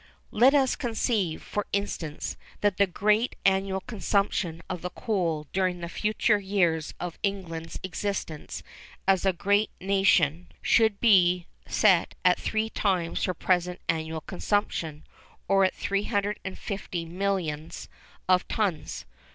Let 0.31 0.55
us 0.55 0.75
conceive, 0.75 1.43
for 1.43 1.67
instance, 1.71 2.35
that 2.61 2.77
the 2.77 2.87
greatest 2.87 3.35
annual 3.45 3.81
consumption 3.81 4.63
of 4.67 4.81
coal 4.95 5.45
during 5.53 5.79
the 5.79 5.89
future 5.89 6.39
years 6.39 6.95
of 6.99 7.19
England's 7.21 7.79
existence 7.83 8.63
as 9.07 9.27
a 9.27 9.31
great 9.31 9.69
nation, 9.79 10.47
should 10.59 10.99
be 10.99 11.45
set 11.67 12.15
at 12.25 12.39
three 12.39 12.71
times 12.71 13.25
her 13.25 13.35
present 13.35 13.79
annual 13.87 14.21
consumption, 14.21 15.05
or 15.47 15.63
at 15.65 15.75
350 15.75 17.05
millions 17.05 17.87
of 18.27 18.47
tons. 18.47 19.05